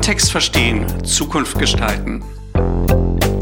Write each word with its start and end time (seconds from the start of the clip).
Kontext 0.00 0.32
verstehen, 0.32 0.86
Zukunft 1.04 1.58
gestalten. 1.58 2.24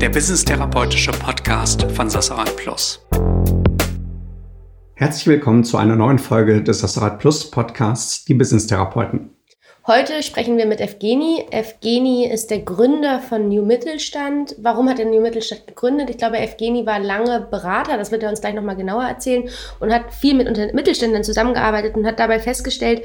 Der 0.00 0.08
Business-therapeutische 0.08 1.12
Podcast 1.12 1.84
von 1.92 2.10
Sassarat 2.10 2.56
Plus. 2.56 3.00
Herzlich 4.94 5.28
willkommen 5.28 5.62
zu 5.62 5.76
einer 5.76 5.94
neuen 5.94 6.18
Folge 6.18 6.60
des 6.60 6.80
Sassarat 6.80 7.20
Plus 7.20 7.48
Podcasts, 7.48 8.24
die 8.24 8.34
Business-Therapeuten. 8.34 9.37
Heute 9.88 10.22
sprechen 10.22 10.58
wir 10.58 10.66
mit 10.66 10.82
Evgeni. 10.82 11.46
Evgeni 11.50 12.26
ist 12.26 12.50
der 12.50 12.58
Gründer 12.58 13.20
von 13.20 13.48
New 13.48 13.64
Mittelstand. 13.64 14.54
Warum 14.58 14.86
hat 14.86 14.98
er 14.98 15.06
New 15.06 15.22
Mittelstand 15.22 15.66
gegründet? 15.66 16.10
Ich 16.10 16.18
glaube, 16.18 16.36
Evgeni 16.36 16.84
war 16.84 16.98
lange 16.98 17.40
Berater, 17.50 17.96
das 17.96 18.12
wird 18.12 18.22
er 18.22 18.28
uns 18.28 18.42
gleich 18.42 18.52
nochmal 18.52 18.76
genauer 18.76 19.04
erzählen, 19.04 19.48
und 19.80 19.90
hat 19.90 20.12
viel 20.12 20.34
mit 20.34 20.74
Mittelständlern 20.74 21.24
zusammengearbeitet 21.24 21.96
und 21.96 22.06
hat 22.06 22.20
dabei 22.20 22.38
festgestellt, 22.38 23.00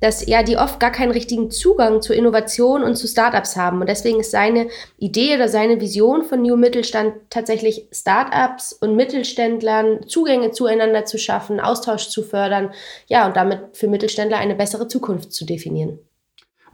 dass 0.00 0.24
ja 0.28 0.44
die 0.44 0.56
oft 0.56 0.78
gar 0.78 0.92
keinen 0.92 1.10
richtigen 1.10 1.50
Zugang 1.50 2.02
zu 2.02 2.14
Innovation 2.14 2.84
und 2.84 2.94
zu 2.94 3.08
Startups 3.08 3.56
haben. 3.56 3.80
Und 3.80 3.88
deswegen 3.88 4.20
ist 4.20 4.30
seine 4.30 4.68
Idee 4.96 5.34
oder 5.34 5.48
seine 5.48 5.80
Vision 5.80 6.22
von 6.22 6.40
New 6.40 6.54
Mittelstand 6.54 7.14
tatsächlich 7.30 7.88
Startups 7.90 8.72
und 8.74 8.94
Mittelständlern 8.94 10.06
Zugänge 10.06 10.52
zueinander 10.52 11.04
zu 11.04 11.18
schaffen, 11.18 11.58
Austausch 11.58 12.10
zu 12.10 12.22
fördern, 12.22 12.70
ja, 13.08 13.26
und 13.26 13.34
damit 13.34 13.76
für 13.76 13.88
Mittelständler 13.88 14.36
eine 14.36 14.54
bessere 14.54 14.86
Zukunft 14.86 15.32
zu 15.32 15.44
definieren. 15.44 15.98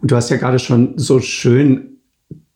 Und 0.05 0.11
du 0.11 0.17
hast 0.17 0.29
ja 0.29 0.37
gerade 0.37 0.59
schon 0.59 0.99
so 0.99 1.19
schön 1.19 1.97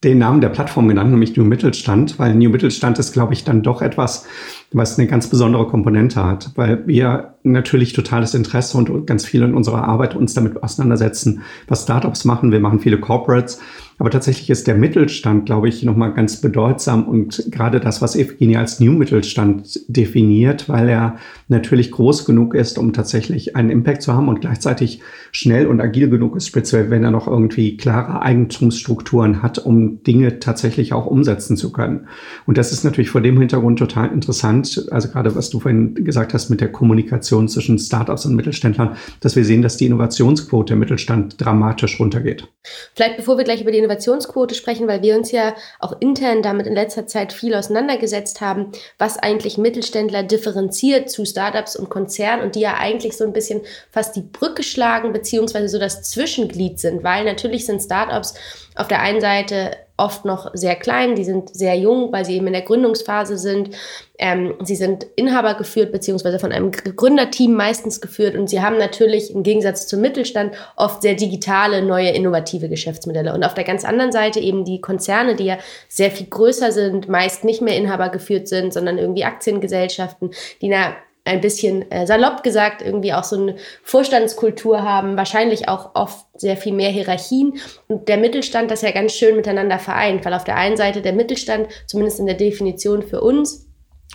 den 0.05 0.19
Namen 0.19 0.43
der 0.43 0.51
Plattform 0.51 0.87
genannt, 0.87 1.13
nämlich 1.13 1.35
New 1.35 1.45
Mittelstand, 1.45 2.19
weil 2.19 2.35
New 2.35 2.51
Mittelstand 2.51 2.99
ist, 2.99 3.15
glaube 3.15 3.33
ich, 3.33 3.43
dann 3.43 3.63
doch 3.63 3.81
etwas, 3.81 4.27
was 4.71 4.99
eine 4.99 5.09
ganz 5.09 5.29
besondere 5.29 5.67
Komponente 5.67 6.23
hat, 6.23 6.51
weil 6.57 6.87
wir 6.87 7.37
natürlich 7.45 7.95
totales 7.95 8.35
Interesse 8.35 8.77
und 8.77 9.07
ganz 9.07 9.25
viel 9.25 9.41
in 9.43 9.55
unserer 9.55 9.85
Arbeit 9.85 10.15
uns 10.15 10.35
damit 10.35 10.63
auseinandersetzen, 10.63 11.41
was 11.69 11.85
Startups 11.85 12.27
machen. 12.27 12.53
Wir 12.53 12.61
machen 12.61 12.81
viele 12.81 13.01
Corporates 13.01 13.61
aber 13.99 14.11
tatsächlich 14.11 14.49
ist 14.49 14.67
der 14.67 14.77
Mittelstand, 14.77 15.47
glaube 15.47 15.69
ich, 15.69 15.83
nochmal 15.83 16.15
ganz 16.15 16.41
bedeutsam 16.41 17.05
und 17.09 17.51
gerade 17.51 17.81
das, 17.81 18.01
was 18.01 18.15
Evgeny 18.15 18.57
als 18.57 18.79
New 18.79 18.93
Mittelstand 18.93 19.81
definiert, 19.89 20.69
weil 20.69 20.89
er 20.89 21.17
natürlich 21.49 21.91
groß 21.91 22.25
genug 22.25 22.55
ist, 22.55 22.79
um 22.79 22.93
tatsächlich 22.93 23.57
einen 23.57 23.71
Impact 23.71 24.03
zu 24.03 24.13
haben 24.15 24.29
und 24.29 24.41
gleichzeitig 24.41 25.01
schnell 25.33 25.67
und 25.67 25.81
agil 25.81 26.09
genug 26.09 26.37
ist, 26.37 26.47
speziell 26.47 26.91
wenn 26.91 27.03
er 27.03 27.11
noch 27.11 27.27
irgendwie 27.27 27.77
klare 27.77 28.23
Eigentumsstrukturen 28.23 29.43
hat, 29.43 29.59
um 29.59 30.03
Dinge 30.05 30.39
tatsächlich 30.39 30.93
auch 30.93 31.07
umsetzen 31.07 31.57
zu 31.57 31.73
können. 31.73 32.07
Und 32.47 32.57
das 32.57 32.73
ist 32.73 32.85
natürlich 32.85 33.11
vor 33.11 33.21
dem 33.21 33.39
Hintergrund 33.39 33.81
total 33.81 34.13
interessant, 34.13 34.87
also 34.93 35.09
gerade 35.09 35.35
was 35.35 35.51
du 35.51 35.59
vorhin 35.59 35.95
gesagt 35.97 36.35
hast 36.35 36.51
mit 36.51 36.61
der 36.61 36.71
Kommunikation 36.71 37.49
zwischen 37.49 37.79
Startups 37.79 38.27
und 38.27 38.37
Mittelständlern, 38.37 38.97
dass 39.21 39.35
wir 39.35 39.45
sehen, 39.45 39.63
dass 39.63 39.77
die 39.77 39.87
Innovationsquote 39.87 40.75
im 40.75 40.79
Mittelstand 40.79 41.35
dramatisch 41.45 41.99
runtergeht. 41.99 42.47
Vielleicht 42.95 43.17
bevor 43.17 43.37
wir 43.37 43.45
gleich 43.45 43.61
über 43.61 43.73
die 43.73 43.88
Innovationsquote 43.89 44.55
sprechen, 44.55 44.87
weil 44.87 45.03
wir 45.03 45.17
uns 45.17 45.33
ja 45.33 45.55
auch 45.79 45.95
intern 46.01 46.43
damit 46.43 46.67
in 46.67 46.75
letzter 46.75 47.07
Zeit 47.07 47.33
viel 47.33 47.55
auseinandergesetzt 47.55 48.41
haben, 48.41 48.73
was 48.99 49.19
eigentlich 49.19 49.59
Mittelständler 49.59 50.23
differenziert 50.23 51.11
zu 51.11 51.25
Startups 51.25 51.75
und 51.75 51.89
Konzernen 51.89 52.45
und 52.45 52.55
die 52.55 52.61
ja 52.61 52.77
eigentlich 52.79 53.17
so 53.17 53.25
ein 53.25 53.33
bisschen 53.33 53.63
fast 53.91 54.15
die 54.17 54.23
Brücke 54.23 54.63
schlagen, 54.63 55.13
beziehungsweise 55.13 55.69
so 55.69 55.79
das 55.79 56.03
Zwischenglied 56.03 56.79
sind, 56.79 57.03
weil 57.03 57.25
natürlich 57.25 57.67
sind 57.67 57.81
Startups 57.81 58.35
auf 58.75 58.89
der 58.89 59.01
einen 59.01 59.21
Seite 59.21 59.77
oft 59.99 60.25
noch 60.25 60.51
sehr 60.55 60.77
klein, 60.77 61.17
die 61.17 61.25
sind 61.25 61.55
sehr 61.55 61.75
jung, 61.77 62.13
weil 62.13 62.25
sie 62.25 62.37
eben 62.37 62.47
in 62.47 62.55
der 62.55 62.63
Gründungsphase 62.63 63.37
sind. 63.37 63.71
Ähm, 64.19 64.55
sie 64.63 64.77
sind 64.77 65.07
Inhaber 65.17 65.55
geführt, 65.55 65.93
beziehungsweise 65.93 66.39
von 66.39 66.53
einem 66.53 66.71
Gründerteam 66.71 67.53
meistens 67.53 68.01
geführt 68.01 68.35
und 68.35 68.49
sie 68.49 68.63
haben 68.63 68.79
natürlich 68.79 69.35
im 69.35 69.43
Gegensatz 69.43 69.87
zum 69.87 70.01
Mittelstand 70.01 70.55
oft 70.77 71.03
sehr 71.03 71.15
digitale, 71.15 71.83
neue, 71.83 72.11
innovative 72.11 72.69
Geschäftsmodelle. 72.69 73.35
Und 73.35 73.45
auf 73.45 73.55
der 73.55 73.65
ganz 73.65 73.85
anderen 73.85 74.13
Seite 74.13 74.41
eben 74.41 74.65
die 74.65 74.81
Konzerne, 74.81 75.37
die 75.37 75.45
ja 75.45 75.59
sehr 75.89 76.11
viel 76.11 76.27
größer 76.27 76.73
sind, 76.73 77.09
meist 77.09 77.45
nicht 77.45 77.61
mehr 77.61 77.77
Inhaber 77.77 78.09
geführt 78.09 78.49
sind, 78.49 78.73
sondern 78.73 78.99
irgendwie 78.99 79.25
Aktiengesellschaften, 79.25 80.31
die 80.63 80.73
einer 80.73 80.95
ein 81.29 81.41
bisschen 81.41 81.91
äh, 81.91 82.07
salopp 82.07 82.43
gesagt 82.43 82.83
irgendwie 82.83 83.13
auch 83.13 83.25
so 83.25 83.37
eine 83.37 83.57
Vorstandskultur 83.83 84.83
haben, 84.83 85.17
wahrscheinlich 85.17 85.69
auch 85.69 85.95
oft 85.95 86.27
sehr 86.35 86.57
viel 86.57 86.73
mehr 86.73 86.91
Hierarchien. 86.91 87.59
Und 87.87 88.09
der 88.09 88.17
Mittelstand 88.17 88.71
das 88.71 88.83
ja 88.83 88.91
ganz 88.91 89.13
schön 89.13 89.37
miteinander 89.37 89.79
vereint, 89.79 90.25
weil 90.25 90.35
auf 90.35 90.45
der 90.45 90.57
einen 90.57 90.77
Seite 90.77 91.03
der 91.03 91.13
Mittelstand, 91.13 91.69
zumindest 91.87 92.21
in 92.21 92.27
der 92.27 92.37
Definition 92.37 93.03
für 93.03 93.21
uns, 93.21 93.68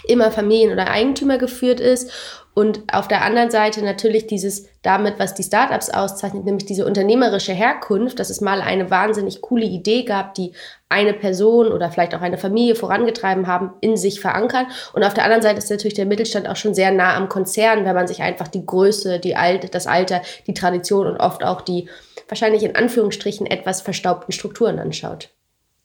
immer 0.05 0.31
Familien- 0.31 0.73
oder 0.73 0.89
Eigentümer 0.89 1.37
geführt 1.37 1.79
ist 1.79 2.11
und 2.55 2.83
auf 2.91 3.07
der 3.07 3.23
anderen 3.23 3.49
Seite 3.49 3.83
natürlich 3.83 4.27
dieses 4.27 4.67
damit, 4.83 5.17
was 5.17 5.33
die 5.33 5.43
Startups 5.43 5.89
auszeichnet, 5.89 6.45
nämlich 6.45 6.65
diese 6.65 6.85
unternehmerische 6.85 7.53
Herkunft, 7.53 8.19
dass 8.19 8.29
es 8.29 8.41
mal 8.41 8.61
eine 8.61 8.91
wahnsinnig 8.91 9.41
coole 9.41 9.65
Idee 9.65 10.03
gab, 10.03 10.35
die 10.35 10.51
eine 10.87 11.13
Person 11.13 11.71
oder 11.71 11.89
vielleicht 11.89 12.13
auch 12.13 12.21
eine 12.21 12.37
Familie 12.37 12.75
vorangetrieben 12.75 13.47
haben, 13.47 13.71
in 13.81 13.97
sich 13.97 14.21
verankern. 14.21 14.67
Und 14.93 15.03
auf 15.03 15.15
der 15.15 15.23
anderen 15.23 15.41
Seite 15.41 15.57
ist 15.57 15.71
natürlich 15.71 15.95
der 15.95 16.05
Mittelstand 16.05 16.47
auch 16.47 16.55
schon 16.55 16.75
sehr 16.75 16.91
nah 16.91 17.15
am 17.15 17.27
Konzern, 17.27 17.85
wenn 17.85 17.95
man 17.95 18.07
sich 18.07 18.21
einfach 18.21 18.47
die 18.47 18.65
Größe, 18.65 19.19
die 19.19 19.35
Alt, 19.35 19.73
das 19.73 19.87
Alter, 19.87 20.21
die 20.45 20.53
Tradition 20.53 21.07
und 21.07 21.17
oft 21.17 21.43
auch 21.43 21.61
die 21.61 21.89
wahrscheinlich 22.27 22.63
in 22.63 22.75
Anführungsstrichen 22.75 23.47
etwas 23.47 23.81
verstaubten 23.81 24.31
Strukturen 24.31 24.77
anschaut. 24.77 25.29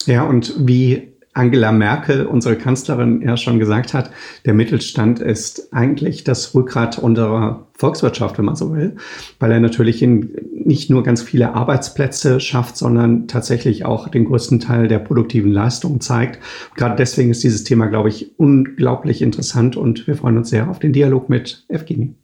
Ja, 0.04 0.24
und 0.24 0.52
wie 0.58 1.17
Angela 1.38 1.70
Merkel, 1.72 2.26
unsere 2.26 2.56
Kanzlerin, 2.56 3.22
ja 3.22 3.36
schon 3.36 3.58
gesagt 3.58 3.94
hat, 3.94 4.10
der 4.44 4.54
Mittelstand 4.54 5.20
ist 5.20 5.72
eigentlich 5.72 6.24
das 6.24 6.54
Rückgrat 6.54 6.98
unserer 6.98 7.68
Volkswirtschaft, 7.74 8.38
wenn 8.38 8.44
man 8.44 8.56
so 8.56 8.74
will, 8.74 8.96
weil 9.38 9.52
er 9.52 9.60
natürlich 9.60 10.02
in, 10.02 10.32
nicht 10.52 10.90
nur 10.90 11.04
ganz 11.04 11.22
viele 11.22 11.54
Arbeitsplätze 11.54 12.40
schafft, 12.40 12.76
sondern 12.76 13.28
tatsächlich 13.28 13.84
auch 13.84 14.08
den 14.08 14.24
größten 14.24 14.58
Teil 14.58 14.88
der 14.88 14.98
produktiven 14.98 15.52
Leistung 15.52 16.00
zeigt. 16.00 16.40
gerade 16.74 16.96
deswegen 16.96 17.30
ist 17.30 17.44
dieses 17.44 17.62
Thema, 17.62 17.86
glaube 17.86 18.08
ich, 18.08 18.38
unglaublich 18.38 19.22
interessant 19.22 19.76
und 19.76 20.08
wir 20.08 20.16
freuen 20.16 20.38
uns 20.38 20.50
sehr 20.50 20.68
auf 20.68 20.80
den 20.80 20.92
Dialog 20.92 21.28
mit 21.28 21.64
Evgeny. 21.68 22.14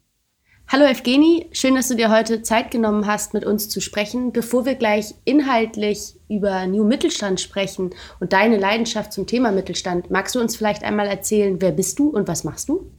Hallo 0.75 0.87
Evgeni, 0.87 1.47
schön, 1.53 1.77
dass 1.77 1.87
du 1.87 1.95
dir 1.95 2.11
heute 2.11 2.43
Zeit 2.43 2.73
genommen 2.73 3.07
hast, 3.07 3.33
mit 3.33 3.45
uns 3.45 3.69
zu 3.69 3.81
sprechen. 3.81 4.33
Bevor 4.33 4.67
wir 4.67 4.75
gleich 4.75 5.15
inhaltlich 5.25 6.15
über 6.29 6.67
New 6.67 6.83
Mittelstand 6.83 7.41
sprechen 7.41 7.91
und 8.19 8.33
deine 8.33 8.57
Leidenschaft 8.57 9.13
zum 9.13 9.29
Thema 9.29 9.53
Mittelstand, 9.53 10.11
magst 10.11 10.35
du 10.35 10.41
uns 10.41 10.57
vielleicht 10.57 10.83
einmal 10.83 11.07
erzählen, 11.07 11.59
wer 11.61 11.71
bist 11.71 12.01
du 12.01 12.09
und 12.09 12.27
was 12.27 12.43
machst 12.43 12.69
du? 12.69 12.91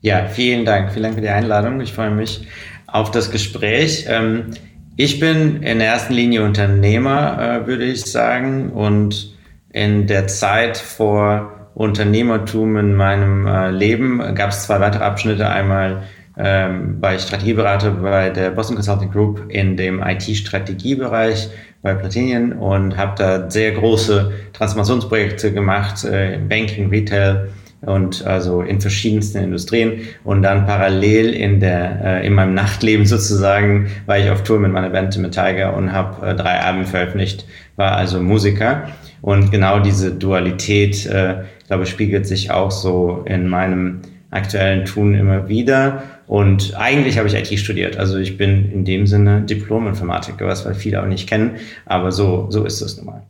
Ja, 0.00 0.26
vielen 0.26 0.64
Dank. 0.64 0.92
Vielen 0.92 1.02
Dank 1.02 1.16
für 1.16 1.20
die 1.20 1.28
Einladung. 1.28 1.80
Ich 1.80 1.92
freue 1.92 2.12
mich 2.12 2.46
auf 2.86 3.10
das 3.10 3.32
Gespräch. 3.32 4.06
Ähm, 4.08 4.52
ich 4.96 5.18
bin 5.18 5.64
in 5.64 5.80
erster 5.80 6.14
Linie 6.14 6.44
Unternehmer, 6.44 7.62
äh, 7.62 7.66
würde 7.66 7.84
ich 7.84 8.04
sagen. 8.04 8.70
Und 8.70 9.36
in 9.72 10.06
der 10.06 10.28
Zeit 10.28 10.76
vor 10.78 11.70
Unternehmertum 11.74 12.76
in 12.76 12.94
meinem 12.94 13.44
äh, 13.48 13.72
Leben 13.72 14.36
gab 14.36 14.50
es 14.50 14.66
zwei 14.66 14.78
weitere 14.78 15.02
Abschnitte. 15.02 15.48
Einmal 15.48 16.04
ähm, 16.38 17.00
ich 17.14 17.20
Strategieberater 17.20 17.90
bei 17.90 18.30
der 18.30 18.50
Boston 18.50 18.76
Consulting 18.76 19.10
Group 19.10 19.44
in 19.48 19.76
dem 19.76 20.02
IT-Strategiebereich 20.02 21.48
bei 21.82 21.94
Platinien 21.94 22.52
und 22.52 22.96
habe 22.96 23.14
da 23.16 23.50
sehr 23.50 23.72
große 23.72 24.32
Transformationsprojekte 24.52 25.52
gemacht, 25.52 26.04
äh, 26.04 26.38
Banking, 26.48 26.90
Retail 26.90 27.48
und 27.82 28.26
also 28.26 28.62
in 28.62 28.80
verschiedensten 28.80 29.38
Industrien 29.38 30.00
und 30.24 30.42
dann 30.42 30.66
parallel 30.66 31.32
in 31.34 31.60
der 31.60 32.00
äh, 32.04 32.26
in 32.26 32.34
meinem 32.34 32.54
Nachtleben 32.54 33.06
sozusagen 33.06 33.88
war 34.06 34.18
ich 34.18 34.30
auf 34.30 34.42
Tour 34.42 34.58
mit 34.58 34.72
meiner 34.72 34.90
Band 34.90 35.16
mit 35.18 35.32
Tiger 35.32 35.76
und 35.76 35.92
habe 35.92 36.26
äh, 36.26 36.34
drei 36.34 36.60
Alben 36.60 36.84
veröffentlicht, 36.84 37.46
war 37.76 37.92
also 37.92 38.20
Musiker. 38.20 38.88
Und 39.20 39.50
genau 39.50 39.80
diese 39.80 40.12
Dualität, 40.12 41.04
äh, 41.06 41.42
glaube 41.66 41.86
spiegelt 41.86 42.26
sich 42.26 42.52
auch 42.52 42.70
so 42.70 43.24
in 43.26 43.48
meinem 43.48 44.02
aktuellen 44.30 44.84
Tun 44.84 45.14
immer 45.14 45.48
wieder. 45.48 46.02
Und 46.26 46.74
eigentlich 46.76 47.18
habe 47.18 47.28
ich 47.28 47.34
IT 47.34 47.58
studiert. 47.58 47.96
Also 47.96 48.18
ich 48.18 48.36
bin 48.36 48.70
in 48.70 48.84
dem 48.84 49.06
Sinne 49.06 49.42
Diplom-Informatiker, 49.42 50.46
was 50.46 50.66
weil 50.66 50.74
viele 50.74 51.02
auch 51.02 51.06
nicht 51.06 51.28
kennen. 51.28 51.56
Aber 51.86 52.12
so, 52.12 52.46
so 52.50 52.64
ist 52.64 52.80
es 52.80 52.96
nun 52.96 53.06
mal. 53.06 53.26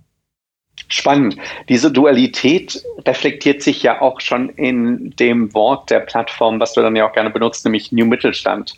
Spannend. 0.89 1.37
Diese 1.69 1.93
Dualität 1.93 2.83
reflektiert 3.07 3.63
sich 3.63 3.83
ja 3.83 4.01
auch 4.01 4.21
schon 4.21 4.49
in 4.51 5.11
dem 5.17 5.53
Wort 5.53 5.91
der 5.91 6.01
Plattform, 6.01 6.59
was 6.61 6.73
du 6.73 6.81
dann 6.81 6.97
ja 6.97 7.07
auch 7.09 7.13
gerne 7.13 7.31
benutzt, 7.31 7.65
nämlich 7.65 7.93
New 7.93 8.07
Mittelstand. 8.07 8.75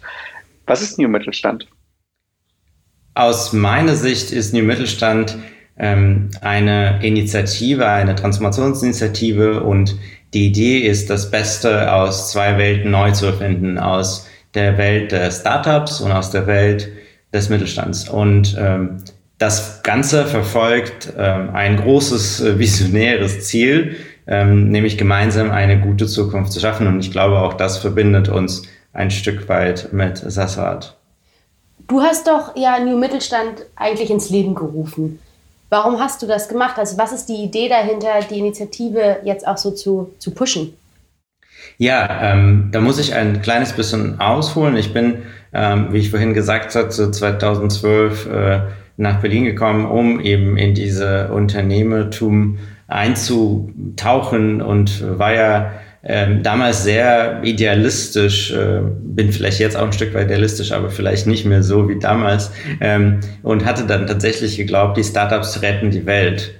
Was 0.66 0.82
ist 0.82 0.98
New 0.98 1.08
Mittelstand? 1.08 1.68
Aus 3.14 3.52
meiner 3.52 3.94
Sicht 3.94 4.32
ist 4.32 4.52
New 4.52 4.64
Mittelstand 4.64 5.38
ähm, 5.78 6.30
eine 6.40 7.00
Initiative, 7.02 7.86
eine 7.86 8.14
Transformationsinitiative 8.14 9.62
und 9.62 9.96
die 10.32 10.46
Idee 10.46 10.78
ist, 10.80 11.10
das 11.10 11.30
Beste 11.30 11.92
aus 11.92 12.30
zwei 12.30 12.56
Welten 12.58 12.90
neu 12.90 13.12
zu 13.12 13.26
erfinden, 13.26 13.78
aus 13.78 14.26
der 14.54 14.78
Welt 14.78 15.12
der 15.12 15.30
Startups 15.30 16.00
und 16.00 16.12
aus 16.12 16.30
der 16.30 16.46
Welt 16.46 16.88
des 17.32 17.48
Mittelstands. 17.48 18.08
Und 18.08 18.56
ähm, 18.58 18.98
das 19.38 19.82
Ganze 19.82 20.26
verfolgt 20.26 21.12
ähm, 21.16 21.50
ein 21.54 21.76
großes 21.76 22.40
äh, 22.40 22.58
visionäres 22.58 23.46
Ziel, 23.46 23.96
ähm, 24.26 24.70
nämlich 24.70 24.98
gemeinsam 24.98 25.50
eine 25.50 25.80
gute 25.80 26.06
Zukunft 26.06 26.52
zu 26.52 26.60
schaffen. 26.60 26.86
Und 26.86 27.00
ich 27.00 27.10
glaube, 27.10 27.38
auch 27.38 27.54
das 27.54 27.78
verbindet 27.78 28.28
uns 28.28 28.62
ein 28.92 29.10
Stück 29.10 29.48
weit 29.48 29.92
mit 29.92 30.18
Sassad. 30.18 30.96
Du 31.88 32.02
hast 32.02 32.26
doch 32.28 32.54
ja 32.56 32.78
New 32.78 32.98
Mittelstand 32.98 33.66
eigentlich 33.76 34.10
ins 34.10 34.30
Leben 34.30 34.54
gerufen. 34.54 35.18
Warum 35.70 36.00
hast 36.00 36.20
du 36.20 36.26
das 36.26 36.48
gemacht? 36.48 36.78
Also 36.78 36.98
was 36.98 37.12
ist 37.12 37.28
die 37.28 37.44
Idee 37.44 37.68
dahinter, 37.68 38.20
die 38.28 38.38
Initiative 38.38 39.18
jetzt 39.24 39.46
auch 39.46 39.56
so 39.56 39.70
zu, 39.70 40.12
zu 40.18 40.32
pushen? 40.32 40.74
Ja, 41.78 42.32
ähm, 42.32 42.70
da 42.72 42.80
muss 42.80 42.98
ich 42.98 43.14
ein 43.14 43.40
kleines 43.40 43.72
bisschen 43.72 44.20
ausholen. 44.20 44.76
Ich 44.76 44.92
bin, 44.92 45.22
ähm, 45.52 45.92
wie 45.92 45.98
ich 45.98 46.10
vorhin 46.10 46.34
gesagt 46.34 46.74
habe, 46.74 46.90
so 46.90 47.10
2012 47.10 48.26
äh, 48.26 48.60
nach 48.96 49.20
Berlin 49.20 49.44
gekommen, 49.44 49.86
um 49.86 50.20
eben 50.20 50.56
in 50.56 50.74
diese 50.74 51.28
Unternehmertum 51.32 52.58
einzutauchen 52.88 54.60
und 54.60 55.18
war 55.18 55.32
ja 55.32 55.70
ähm, 56.02 56.42
damals 56.42 56.82
sehr 56.82 57.42
idealistisch, 57.42 58.52
äh, 58.52 58.80
bin 59.02 59.32
vielleicht 59.32 59.60
jetzt 59.60 59.76
auch 59.76 59.84
ein 59.84 59.92
Stück 59.92 60.14
weit 60.14 60.26
idealistisch, 60.26 60.72
aber 60.72 60.90
vielleicht 60.90 61.26
nicht 61.26 61.44
mehr 61.44 61.62
so 61.62 61.88
wie 61.88 61.98
damals 61.98 62.50
ähm, 62.80 63.20
und 63.42 63.66
hatte 63.66 63.84
dann 63.84 64.06
tatsächlich 64.06 64.56
geglaubt, 64.56 64.96
die 64.96 65.04
Startups 65.04 65.60
retten 65.60 65.90
die 65.90 66.06
Welt. 66.06 66.54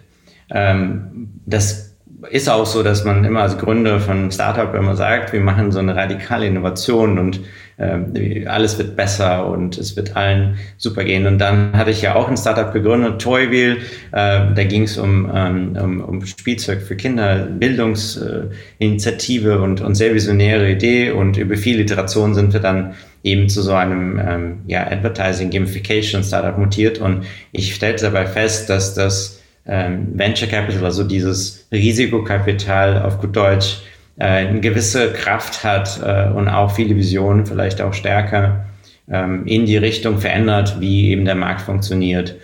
Ähm, 0.50 1.31
das 1.46 1.89
ist 2.28 2.49
auch 2.49 2.67
so, 2.67 2.82
dass 2.82 3.05
man 3.05 3.25
immer 3.25 3.43
als 3.43 3.56
Gründer 3.56 4.00
von 4.00 4.28
Startup 4.31 4.75
immer 4.75 4.96
sagt, 4.96 5.32
wir 5.32 5.40
machen 5.40 5.72
so 5.72 5.78
eine 5.78 5.96
radikale 5.96 6.46
Innovation 6.46 7.19
und 7.19 7.40
äh, 7.78 8.44
alles 8.46 8.76
wird 8.78 8.96
besser 8.96 9.46
und 9.46 9.78
es 9.78 9.96
wird 9.96 10.14
allen 10.17 10.58
super 10.76 11.05
gehen. 11.05 11.26
Und 11.26 11.38
dann 11.38 11.72
hatte 11.72 11.90
ich 11.90 12.02
ja 12.02 12.14
auch 12.14 12.28
ein 12.28 12.37
Startup 12.37 12.70
gegründet, 12.72 13.22
Toywheel. 13.22 13.78
Äh, 14.12 14.52
da 14.55 14.64
ging 14.64 14.82
es 14.82 14.99
um, 14.99 15.31
ähm, 15.34 15.78
um, 15.82 16.00
um 16.00 16.26
Spielzeug 16.26 16.82
für 16.82 16.96
Kinder, 16.96 17.46
Bildungsinitiative 17.46 19.62
und, 19.62 19.81
und 19.81 19.94
sehr 19.94 20.12
visionäre 20.14 20.70
Idee. 20.70 21.12
Und 21.12 21.38
über 21.38 21.56
viele 21.56 21.81
Iterationen 21.82 22.34
sind 22.34 22.52
wir 22.52 22.61
dann 22.61 22.93
eben 23.23 23.49
zu 23.49 23.62
so 23.62 23.73
einem 23.73 24.19
ähm, 24.19 24.58
ja, 24.66 24.87
Advertising 24.87 25.49
Gamification 25.50 26.23
Startup 26.23 26.58
mutiert. 26.58 26.99
Und 26.99 27.25
ich 27.52 27.75
stellte 27.75 28.05
dabei 28.05 28.26
fest, 28.26 28.69
dass 28.69 28.93
das 28.94 29.39
ähm, 29.67 30.09
Venture 30.15 30.49
Capital, 30.49 30.85
also 30.85 31.05
dieses 31.05 31.67
Risikokapital 31.73 33.03
auf 33.03 33.21
gut 33.21 33.37
Deutsch, 33.37 33.83
äh, 34.19 34.25
eine 34.25 34.61
gewisse 34.61 35.12
Kraft 35.12 35.65
hat 35.65 36.01
äh, 36.05 36.31
und 36.31 36.49
auch 36.49 36.71
viele 36.71 36.97
Visionen 36.97 37.47
vielleicht 37.47 37.81
auch 37.81 37.95
stärker 37.95 38.67
ähm, 39.11 39.47
in 39.47 39.67
die 39.67 39.77
Richtung 39.77 40.19
verändert, 40.19 40.81
wie 40.81 41.11
eben 41.11 41.25
der 41.25 41.35
Markt 41.35 41.62
funktioniert. 41.62 42.37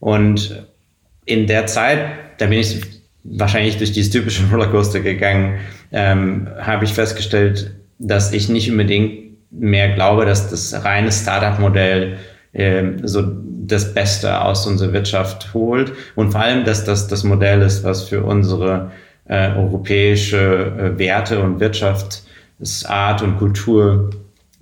Und 0.00 0.64
in 1.24 1.46
der 1.46 1.66
Zeit, 1.66 1.98
da 2.38 2.46
bin 2.46 2.58
ich 2.58 2.80
wahrscheinlich 3.24 3.78
durch 3.78 3.92
dieses 3.92 4.10
typische 4.12 4.44
Rollercoaster 4.50 5.00
gegangen, 5.00 5.58
ähm, 5.92 6.48
habe 6.60 6.84
ich 6.84 6.92
festgestellt, 6.92 7.74
dass 7.98 8.32
ich 8.32 8.48
nicht 8.48 8.70
unbedingt 8.70 9.24
mehr 9.50 9.94
glaube, 9.94 10.26
dass 10.26 10.50
das 10.50 10.84
reine 10.84 11.12
Startup-Modell 11.12 12.18
äh, 12.52 12.82
so 13.02 13.22
das 13.66 13.94
Beste 13.94 14.40
aus 14.42 14.66
unserer 14.66 14.92
Wirtschaft 14.92 15.54
holt 15.54 15.92
und 16.14 16.32
vor 16.32 16.40
allem, 16.40 16.64
dass 16.64 16.84
das 16.84 17.08
das 17.08 17.24
Modell 17.24 17.62
ist, 17.62 17.84
was 17.84 18.04
für 18.04 18.22
unsere 18.22 18.90
äh, 19.26 19.50
europäische 19.56 20.72
äh, 20.78 20.98
Werte 20.98 21.40
und 21.40 21.60
Wirtschaftsart 21.60 23.22
und 23.22 23.38
Kultur, 23.38 24.10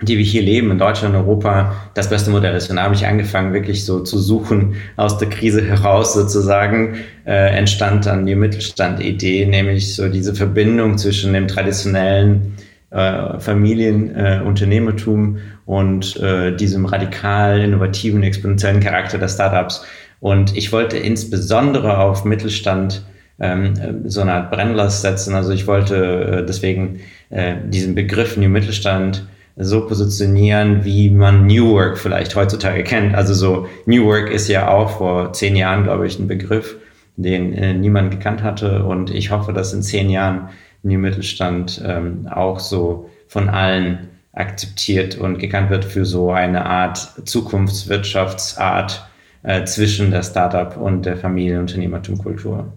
die 0.02 0.18
wir 0.18 0.24
hier 0.24 0.42
leben, 0.42 0.70
in 0.70 0.78
Deutschland, 0.78 1.14
Europa, 1.14 1.74
das 1.94 2.10
beste 2.10 2.30
Modell 2.30 2.54
ist. 2.56 2.70
Und 2.70 2.76
da 2.76 2.82
habe 2.82 2.94
ich 2.94 3.06
angefangen, 3.06 3.52
wirklich 3.52 3.84
so 3.84 4.00
zu 4.00 4.18
suchen, 4.18 4.74
aus 4.96 5.18
der 5.18 5.28
Krise 5.28 5.64
heraus 5.64 6.14
sozusagen, 6.14 6.96
äh, 7.24 7.56
entstand 7.56 8.06
dann 8.06 8.26
die 8.26 8.34
Mittelstand-Idee, 8.34 9.46
nämlich 9.46 9.94
so 9.94 10.08
diese 10.08 10.34
Verbindung 10.34 10.98
zwischen 10.98 11.32
dem 11.32 11.46
traditionellen 11.46 12.54
äh, 12.92 13.40
Familienunternehmertum 13.40 15.36
äh, 15.36 15.40
und 15.66 16.16
äh, 16.20 16.54
diesem 16.54 16.84
radikal 16.84 17.60
innovativen, 17.60 18.22
exponentiellen 18.22 18.80
Charakter 18.80 19.18
der 19.18 19.28
Startups. 19.28 19.84
Und 20.20 20.56
ich 20.56 20.72
wollte 20.72 20.98
insbesondere 20.98 21.98
auf 21.98 22.24
Mittelstand 22.24 23.02
ähm, 23.40 24.04
so 24.04 24.20
eine 24.20 24.34
Art 24.34 24.50
Brennlast 24.50 25.02
setzen. 25.02 25.34
Also 25.34 25.52
ich 25.52 25.66
wollte 25.66 26.42
äh, 26.42 26.46
deswegen 26.46 27.00
äh, 27.30 27.54
diesen 27.64 27.94
Begriff 27.94 28.36
New 28.36 28.48
Mittelstand 28.48 29.26
so 29.56 29.86
positionieren, 29.86 30.84
wie 30.84 31.10
man 31.10 31.46
New 31.46 31.72
Work 31.72 31.98
vielleicht 31.98 32.34
heutzutage 32.36 32.84
kennt. 32.84 33.14
Also 33.14 33.34
so 33.34 33.66
New 33.86 34.06
Work 34.06 34.30
ist 34.30 34.48
ja 34.48 34.68
auch 34.68 34.98
vor 34.98 35.32
zehn 35.32 35.56
Jahren, 35.56 35.84
glaube 35.84 36.06
ich, 36.06 36.18
ein 36.18 36.28
Begriff, 36.28 36.76
den 37.16 37.52
äh, 37.52 37.74
niemand 37.74 38.10
gekannt 38.10 38.42
hatte. 38.42 38.84
Und 38.84 39.10
ich 39.10 39.30
hoffe, 39.30 39.52
dass 39.52 39.72
in 39.72 39.82
zehn 39.82 40.08
Jahren 40.08 40.48
New 40.82 40.98
Mittelstand 40.98 41.82
ähm, 41.84 42.28
auch 42.28 42.58
so 42.58 43.08
von 43.28 43.48
allen 43.48 44.10
akzeptiert 44.32 45.16
und 45.16 45.38
gekannt 45.38 45.70
wird 45.70 45.84
für 45.84 46.04
so 46.04 46.30
eine 46.30 46.64
Art 46.64 46.98
Zukunftswirtschaftsart 47.28 49.06
äh, 49.42 49.64
zwischen 49.64 50.10
der 50.10 50.22
Startup 50.22 50.76
und 50.76 51.04
der 51.04 51.16
Familienunternehmertumkultur. 51.16 52.72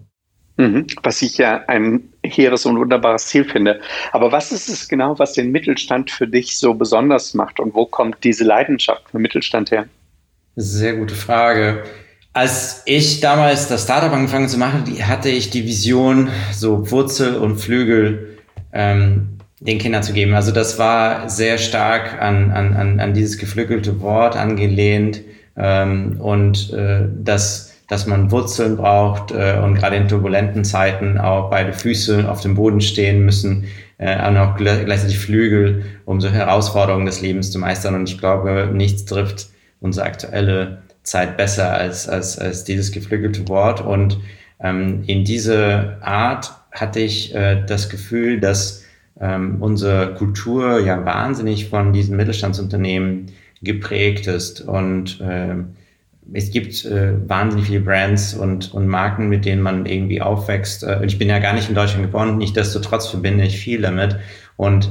Mhm, 0.58 0.86
was 1.02 1.20
ich 1.20 1.36
ja 1.36 1.64
ein 1.66 2.12
hehres 2.24 2.64
und 2.64 2.78
wunderbares 2.78 3.26
Ziel 3.26 3.44
finde. 3.44 3.80
Aber 4.12 4.32
was 4.32 4.52
ist 4.52 4.68
es 4.68 4.88
genau, 4.88 5.18
was 5.18 5.34
den 5.34 5.52
Mittelstand 5.52 6.10
für 6.10 6.26
dich 6.26 6.58
so 6.58 6.74
besonders 6.74 7.34
macht 7.34 7.60
und 7.60 7.74
wo 7.74 7.84
kommt 7.84 8.24
diese 8.24 8.44
Leidenschaft 8.44 9.10
für 9.10 9.18
Mittelstand 9.18 9.70
her? 9.70 9.86
Sehr 10.56 10.96
gute 10.96 11.14
Frage. 11.14 11.84
Als 12.36 12.82
ich 12.84 13.20
damals 13.20 13.66
das 13.66 13.84
Startup 13.84 14.12
angefangen 14.12 14.46
zu 14.50 14.58
machen, 14.58 14.84
hatte 15.08 15.30
ich 15.30 15.48
die 15.48 15.64
Vision, 15.64 16.28
so 16.52 16.90
Wurzel 16.90 17.36
und 17.36 17.56
Flügel 17.56 18.36
ähm, 18.74 19.38
den 19.60 19.78
Kindern 19.78 20.02
zu 20.02 20.12
geben. 20.12 20.34
Also 20.34 20.52
das 20.52 20.78
war 20.78 21.30
sehr 21.30 21.56
stark 21.56 22.20
an, 22.20 22.52
an, 22.52 23.00
an 23.00 23.14
dieses 23.14 23.38
geflügelte 23.38 24.02
Wort 24.02 24.36
angelehnt 24.36 25.22
ähm, 25.56 26.20
und 26.20 26.74
äh, 26.74 27.08
das 27.24 27.72
dass 27.88 28.06
man 28.06 28.30
Wurzeln 28.30 28.76
braucht 28.76 29.30
äh, 29.30 29.58
und 29.62 29.76
gerade 29.76 29.96
in 29.96 30.08
turbulenten 30.08 30.62
Zeiten 30.62 31.16
auch 31.16 31.48
beide 31.48 31.72
Füße 31.72 32.30
auf 32.30 32.42
dem 32.42 32.54
Boden 32.54 32.82
stehen 32.82 33.24
müssen 33.24 33.64
äh, 33.96 34.28
und 34.28 34.36
auch 34.36 34.56
gleichzeitig 34.56 35.18
Flügel, 35.18 35.86
um 36.04 36.20
so 36.20 36.28
Herausforderungen 36.28 37.06
des 37.06 37.22
Lebens 37.22 37.50
zu 37.50 37.58
meistern. 37.58 37.94
Und 37.94 38.10
ich 38.10 38.18
glaube, 38.18 38.68
nichts 38.74 39.06
trifft 39.06 39.46
unsere 39.80 40.04
aktuelle 40.04 40.82
Zeit 41.06 41.36
besser 41.36 41.72
als, 41.72 42.08
als, 42.08 42.38
als 42.38 42.64
dieses 42.64 42.92
geflügelte 42.92 43.48
Wort. 43.48 43.80
Und 43.80 44.18
ähm, 44.60 45.04
in 45.06 45.24
diese 45.24 45.98
Art 46.00 46.52
hatte 46.72 47.00
ich 47.00 47.34
äh, 47.34 47.62
das 47.66 47.88
Gefühl, 47.88 48.40
dass 48.40 48.84
ähm, 49.20 49.56
unsere 49.60 50.14
Kultur 50.14 50.80
ja 50.80 51.04
wahnsinnig 51.04 51.68
von 51.68 51.92
diesen 51.92 52.16
Mittelstandsunternehmen 52.16 53.26
geprägt 53.62 54.26
ist 54.26 54.60
und 54.60 55.20
äh, 55.22 55.54
es 56.32 56.50
gibt 56.50 56.84
äh, 56.84 57.28
wahnsinnig 57.28 57.66
viele 57.66 57.80
Brands 57.80 58.34
und, 58.34 58.74
und 58.74 58.88
Marken, 58.88 59.28
mit 59.28 59.44
denen 59.44 59.62
man 59.62 59.86
irgendwie 59.86 60.20
aufwächst. 60.20 60.82
Äh, 60.82 61.04
ich 61.04 61.18
bin 61.18 61.28
ja 61.28 61.38
gar 61.38 61.52
nicht 61.52 61.68
in 61.68 61.74
Deutschland 61.74 62.04
geboren, 62.04 62.38
nichtsdestotrotz 62.38 63.06
verbinde 63.06 63.44
ich 63.44 63.58
viel 63.58 63.80
damit. 63.80 64.16
Und 64.56 64.90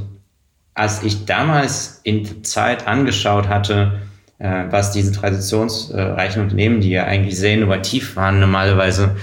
als 0.74 1.04
ich 1.04 1.26
damals 1.26 2.00
in 2.04 2.44
Zeit 2.44 2.88
angeschaut 2.88 3.50
hatte, 3.50 4.00
äh, 4.40 4.66
was 4.70 4.92
diese 4.92 5.12
traditionsreichen 5.12 6.42
Unternehmen, 6.42 6.82
die 6.82 6.92
ja 6.92 7.06
eigentlich 7.06 7.38
sehr 7.38 7.54
innovativ 7.54 8.16
waren, 8.16 8.40
normalerweise 8.40 9.16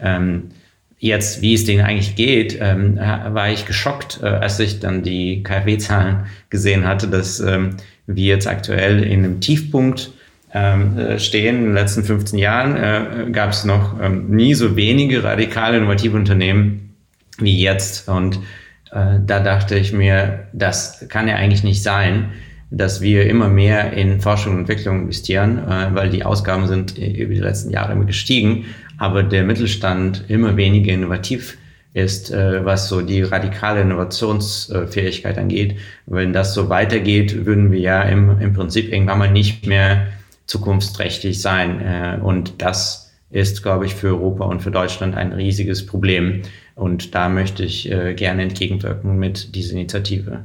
ähm, 0.00 0.50
jetzt, 0.98 1.42
wie 1.42 1.54
es 1.54 1.64
denen 1.64 1.84
eigentlich 1.84 2.16
geht, 2.16 2.58
ähm, 2.60 2.96
war 2.96 3.50
ich 3.50 3.66
geschockt, 3.66 4.20
äh, 4.22 4.26
als 4.26 4.58
ich 4.58 4.80
dann 4.80 5.02
die 5.02 5.42
KfW-Zahlen 5.42 6.26
gesehen 6.50 6.86
hatte, 6.86 7.08
dass 7.08 7.40
ähm, 7.40 7.76
wir 8.06 8.26
jetzt 8.26 8.46
aktuell 8.46 9.02
in 9.02 9.24
einem 9.24 9.40
Tiefpunkt 9.40 10.10
ähm, 10.52 10.98
äh, 10.98 11.18
stehen. 11.18 11.58
In 11.58 11.64
den 11.66 11.74
letzten 11.74 12.04
15 12.04 12.38
Jahren 12.38 12.76
äh, 12.76 13.30
gab 13.30 13.50
es 13.50 13.64
noch 13.64 14.00
ähm, 14.00 14.30
nie 14.30 14.54
so 14.54 14.76
wenige 14.76 15.22
radikale 15.22 15.76
innovative 15.76 16.16
Unternehmen 16.16 16.94
wie 17.38 17.60
jetzt. 17.60 18.08
Und 18.08 18.36
äh, 18.90 19.18
da 19.24 19.40
dachte 19.40 19.78
ich 19.78 19.92
mir, 19.92 20.48
das 20.52 21.06
kann 21.08 21.28
ja 21.28 21.36
eigentlich 21.36 21.64
nicht 21.64 21.82
sein, 21.82 22.30
dass 22.70 23.00
wir 23.00 23.26
immer 23.26 23.48
mehr 23.48 23.92
in 23.92 24.20
Forschung 24.20 24.54
und 24.54 24.58
Entwicklung 24.60 25.02
investieren, 25.02 25.58
äh, 25.58 25.94
weil 25.94 26.10
die 26.10 26.24
Ausgaben 26.24 26.66
sind 26.66 26.98
über 26.98 27.34
die 27.34 27.40
letzten 27.40 27.70
Jahre 27.70 27.92
immer 27.92 28.04
gestiegen, 28.04 28.66
aber 28.98 29.22
der 29.22 29.44
Mittelstand 29.44 30.24
immer 30.28 30.56
weniger 30.56 30.92
innovativ 30.92 31.56
ist, 31.94 32.30
äh, 32.30 32.64
was 32.64 32.88
so 32.88 33.00
die 33.00 33.22
radikale 33.22 33.80
Innovationsfähigkeit 33.80 35.38
angeht. 35.38 35.76
Wenn 36.06 36.32
das 36.32 36.54
so 36.54 36.68
weitergeht, 36.68 37.46
würden 37.46 37.72
wir 37.72 37.80
ja 37.80 38.02
im, 38.02 38.40
im 38.40 38.52
Prinzip 38.52 38.92
irgendwann 38.92 39.18
mal 39.18 39.30
nicht 39.30 39.66
mehr 39.66 40.08
zukunftsträchtig 40.46 41.40
sein. 41.40 41.80
Äh, 41.80 42.18
und 42.22 42.60
das 42.60 43.12
ist, 43.30 43.62
glaube 43.62 43.86
ich, 43.86 43.94
für 43.94 44.08
Europa 44.08 44.44
und 44.44 44.62
für 44.62 44.70
Deutschland 44.70 45.14
ein 45.14 45.32
riesiges 45.32 45.84
Problem. 45.86 46.42
Und 46.74 47.14
da 47.14 47.28
möchte 47.28 47.64
ich 47.64 47.90
äh, 47.90 48.14
gerne 48.14 48.42
entgegenwirken 48.42 49.18
mit 49.18 49.54
dieser 49.54 49.72
Initiative. 49.72 50.44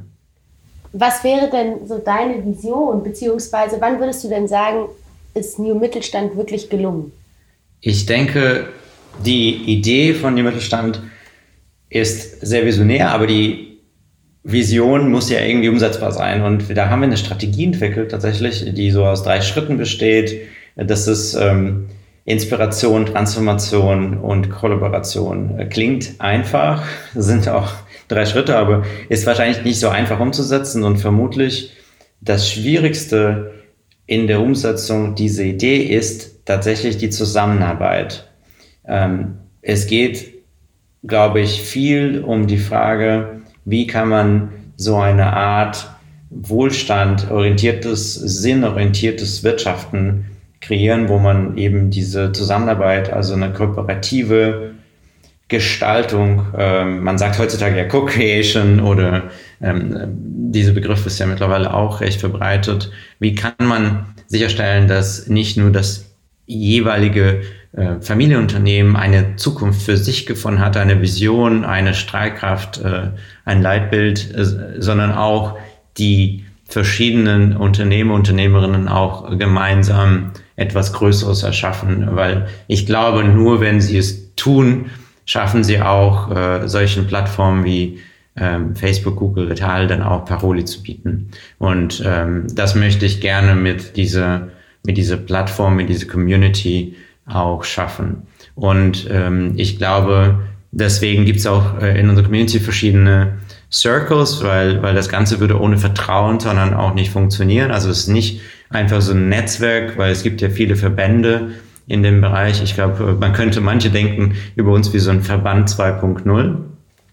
Was 0.96 1.24
wäre 1.24 1.50
denn 1.50 1.88
so 1.88 1.98
deine 1.98 2.46
Vision, 2.46 3.02
beziehungsweise 3.02 3.78
wann 3.80 3.98
würdest 3.98 4.22
du 4.22 4.28
denn 4.28 4.46
sagen, 4.46 4.86
ist 5.34 5.58
New 5.58 5.74
Mittelstand 5.74 6.36
wirklich 6.36 6.70
gelungen? 6.70 7.10
Ich 7.80 8.06
denke, 8.06 8.68
die 9.26 9.56
Idee 9.66 10.14
von 10.14 10.34
New 10.34 10.44
Mittelstand 10.44 11.02
ist 11.90 12.46
sehr 12.46 12.64
visionär, 12.64 13.10
aber 13.10 13.26
die 13.26 13.78
Vision 14.44 15.10
muss 15.10 15.30
ja 15.30 15.40
irgendwie 15.40 15.68
umsetzbar 15.68 16.12
sein. 16.12 16.42
Und 16.42 16.76
da 16.76 16.88
haben 16.88 17.00
wir 17.00 17.08
eine 17.08 17.16
Strategie 17.16 17.64
entwickelt, 17.64 18.12
tatsächlich, 18.12 18.64
die 18.72 18.92
so 18.92 19.04
aus 19.04 19.24
drei 19.24 19.40
Schritten 19.40 19.76
besteht. 19.76 20.42
Das 20.76 21.08
ist 21.08 21.34
ähm, 21.34 21.88
Inspiration, 22.24 23.06
Transformation 23.06 24.18
und 24.18 24.48
Kollaboration. 24.48 25.68
Klingt 25.70 26.20
einfach, 26.20 26.84
sind 27.16 27.48
auch 27.48 27.72
drei 28.14 28.26
Schritte, 28.26 28.56
aber 28.56 28.84
ist 29.08 29.26
wahrscheinlich 29.26 29.64
nicht 29.64 29.80
so 29.80 29.88
einfach 29.88 30.20
umzusetzen 30.20 30.84
und 30.84 30.98
vermutlich 30.98 31.72
das 32.20 32.50
Schwierigste 32.50 33.52
in 34.06 34.26
der 34.26 34.40
Umsetzung 34.40 35.14
dieser 35.14 35.44
Idee 35.44 35.78
ist 35.78 36.44
tatsächlich 36.44 36.98
die 36.98 37.10
Zusammenarbeit. 37.10 38.28
Ähm, 38.86 39.38
es 39.62 39.86
geht, 39.86 40.34
glaube 41.06 41.40
ich, 41.40 41.62
viel 41.62 42.20
um 42.20 42.46
die 42.46 42.58
Frage, 42.58 43.42
wie 43.64 43.86
kann 43.86 44.08
man 44.08 44.50
so 44.76 44.96
eine 44.96 45.32
Art 45.32 45.88
Wohlstand 46.30 47.30
orientiertes, 47.30 48.14
sinnorientiertes 48.14 49.42
Wirtschaften 49.44 50.26
kreieren, 50.60 51.08
wo 51.08 51.18
man 51.18 51.56
eben 51.56 51.90
diese 51.90 52.32
Zusammenarbeit, 52.32 53.12
also 53.12 53.34
eine 53.34 53.52
kooperative 53.52 54.73
Gestaltung, 55.48 56.46
ähm, 56.56 57.02
man 57.02 57.18
sagt 57.18 57.38
heutzutage 57.38 57.76
ja 57.76 57.84
Co-Creation 57.84 58.80
oder 58.80 59.24
ähm, 59.60 59.94
dieser 60.50 60.72
Begriff 60.72 61.04
ist 61.04 61.18
ja 61.18 61.26
mittlerweile 61.26 61.74
auch 61.74 62.00
recht 62.00 62.20
verbreitet. 62.20 62.90
Wie 63.18 63.34
kann 63.34 63.52
man 63.58 64.14
sicherstellen, 64.26 64.88
dass 64.88 65.26
nicht 65.28 65.56
nur 65.56 65.70
das 65.70 66.14
jeweilige 66.46 67.42
äh, 67.72 68.00
Familienunternehmen 68.00 68.96
eine 68.96 69.36
Zukunft 69.36 69.82
für 69.82 69.96
sich 69.96 70.26
gefunden 70.26 70.60
hat, 70.60 70.76
eine 70.76 71.02
Vision, 71.02 71.64
eine 71.64 71.94
Strahlkraft, 71.94 72.80
äh, 72.80 73.10
ein 73.44 73.62
Leitbild, 73.62 74.34
äh, 74.34 74.80
sondern 74.80 75.12
auch 75.12 75.58
die 75.98 76.44
verschiedenen 76.66 77.56
Unternehmer, 77.56 78.14
Unternehmerinnen 78.14 78.88
auch 78.88 79.38
gemeinsam 79.38 80.32
etwas 80.56 80.92
Größeres 80.92 81.42
erschaffen, 81.42 82.16
weil 82.16 82.48
ich 82.66 82.86
glaube, 82.86 83.24
nur 83.24 83.60
wenn 83.60 83.80
sie 83.80 83.98
es 83.98 84.34
tun, 84.34 84.90
schaffen 85.24 85.64
sie 85.64 85.80
auch 85.80 86.30
äh, 86.30 86.68
solchen 86.68 87.06
Plattformen 87.06 87.64
wie 87.64 88.00
ähm, 88.36 88.74
Facebook, 88.74 89.16
Google 89.16 89.50
et 89.50 89.62
al. 89.62 89.86
dann 89.86 90.02
auch 90.02 90.24
Paroli 90.24 90.64
zu 90.64 90.82
bieten. 90.82 91.30
Und 91.58 92.02
ähm, 92.04 92.46
das 92.54 92.74
möchte 92.74 93.06
ich 93.06 93.20
gerne 93.20 93.54
mit 93.54 93.96
dieser, 93.96 94.48
mit 94.84 94.96
dieser 94.96 95.16
Plattform, 95.16 95.76
mit 95.76 95.88
dieser 95.88 96.06
Community 96.06 96.96
auch 97.26 97.64
schaffen. 97.64 98.26
Und 98.54 99.08
ähm, 99.10 99.52
ich 99.56 99.78
glaube, 99.78 100.40
deswegen 100.72 101.24
gibt 101.24 101.38
es 101.38 101.46
auch 101.46 101.80
äh, 101.80 101.98
in 101.98 102.08
unserer 102.08 102.26
Community 102.26 102.60
verschiedene 102.60 103.38
Circles, 103.70 104.42
weil, 104.42 104.82
weil 104.82 104.94
das 104.94 105.08
Ganze 105.08 105.40
würde 105.40 105.60
ohne 105.60 105.78
Vertrauen, 105.78 106.38
sondern 106.38 106.74
auch 106.74 106.94
nicht 106.94 107.10
funktionieren. 107.10 107.70
Also 107.70 107.90
es 107.90 108.00
ist 108.00 108.08
nicht 108.08 108.40
einfach 108.70 109.00
so 109.00 109.12
ein 109.12 109.28
Netzwerk, 109.28 109.96
weil 109.96 110.12
es 110.12 110.22
gibt 110.22 110.40
ja 110.40 110.50
viele 110.50 110.76
Verbände 110.76 111.52
in 111.86 112.02
dem 112.02 112.20
Bereich. 112.20 112.62
Ich 112.62 112.74
glaube, 112.74 113.16
man 113.18 113.32
könnte 113.32 113.60
manche 113.60 113.90
denken 113.90 114.34
über 114.56 114.72
uns 114.72 114.92
wie 114.92 114.98
so 114.98 115.10
ein 115.10 115.22
Verband 115.22 115.68
2.0. 115.68 116.56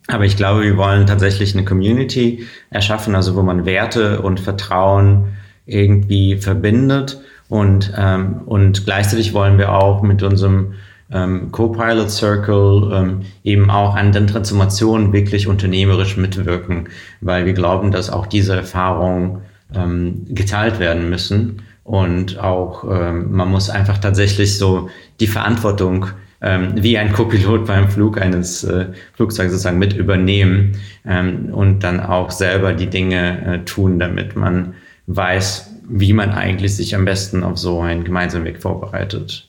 Aber 0.08 0.26
ich 0.26 0.36
glaube, 0.36 0.64
wir 0.64 0.78
wollen 0.78 1.08
tatsächlich 1.08 1.54
eine 1.54 1.66
Community 1.66 2.46
erschaffen, 2.70 3.16
also 3.16 3.36
wo 3.36 3.44
man 3.44 3.66
Werte 3.66 4.22
und 4.22 4.40
Vertrauen 4.40 5.38
irgendwie 5.66 6.38
verbindet. 6.38 7.22
Und, 7.50 7.94
ähm, 7.98 8.42
und 8.46 8.86
gleichzeitig 8.86 9.34
wollen 9.34 9.58
wir 9.58 9.74
auch 9.74 10.02
mit 10.02 10.24
unserem 10.24 10.74
ähm, 11.12 11.52
Co-Pilot 11.52 12.10
Circle 12.10 12.92
ähm, 12.94 13.22
eben 13.44 13.70
auch 13.70 13.96
an 13.96 14.12
den 14.12 14.28
Transformationen 14.28 15.14
wirklich 15.14 15.48
unternehmerisch 15.48 16.18
mitwirken, 16.18 16.90
weil 17.20 17.46
wir 17.46 17.54
glauben, 17.54 17.92
dass 17.92 18.10
auch 18.10 18.26
diese 18.26 18.56
Erfahrungen 18.56 19.42
ähm, 19.76 20.26
geteilt 20.30 20.80
werden 20.80 21.10
müssen. 21.10 21.62
Und 21.84 22.40
auch 22.40 22.84
ähm, 22.84 23.32
man 23.32 23.50
muss 23.50 23.70
einfach 23.70 23.98
tatsächlich 23.98 24.58
so 24.58 24.90
die 25.20 25.28
Verantwortung 25.28 26.08
ähm, 26.42 26.74
wie 26.76 26.98
ein 26.98 27.12
Co-Pilot 27.12 27.66
beim 27.66 27.90
Flug 27.90 28.20
eines 28.20 28.64
äh, 28.64 28.88
Flugzeugs 29.14 29.52
sozusagen 29.52 29.80
mit 29.80 29.94
übernehmen 29.94 30.80
ähm, 31.06 31.54
und 31.54 31.80
dann 31.80 32.00
auch 32.00 32.32
selber 32.32 32.74
die 32.74 32.88
Dinge 32.88 33.46
äh, 33.46 33.66
tun, 33.66 34.00
damit 34.00 34.36
man 34.36 34.74
weiß, 35.08 35.72
wie 35.88 36.14
man 36.14 36.32
eigentlich 36.32 36.76
sich 36.76 36.96
am 36.96 37.06
besten 37.06 37.44
auf 37.44 37.58
so 37.58 37.82
einen 37.82 38.04
gemeinsamen 38.04 38.46
Weg 38.46 38.62
vorbereitet. 38.62 39.48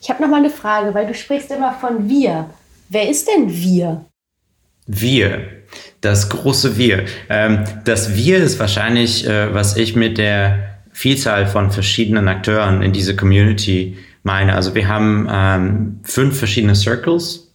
Ich 0.00 0.10
habe 0.10 0.22
noch 0.22 0.30
mal 0.30 0.38
eine 0.38 0.50
Frage, 0.50 0.94
weil 0.94 1.06
du 1.06 1.14
sprichst 1.14 1.50
immer 1.50 1.72
von 1.72 2.08
wir. 2.08 2.50
Wer 2.88 3.08
ist 3.08 3.28
denn 3.28 3.50
wir? 3.50 4.04
Wir, 4.86 5.46
das 6.00 6.30
große 6.30 6.78
Wir. 6.78 7.04
Ähm, 7.28 7.64
das 7.84 8.16
Wir 8.16 8.38
ist 8.38 8.58
wahrscheinlich, 8.58 9.26
äh, 9.26 9.52
was 9.52 9.76
ich 9.76 9.94
mit 9.94 10.16
der 10.16 10.67
Vielzahl 10.98 11.46
von 11.46 11.70
verschiedenen 11.70 12.26
Akteuren 12.26 12.82
in 12.82 12.92
dieser 12.92 13.14
Community 13.14 13.96
meine. 14.24 14.56
Also 14.56 14.74
wir 14.74 14.88
haben 14.88 15.28
ähm, 15.30 16.00
fünf 16.02 16.36
verschiedene 16.36 16.74
Circles 16.74 17.52